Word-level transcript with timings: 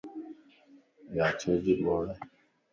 ياچيجي 1.15 1.73
ٻوڙائي 1.83 2.19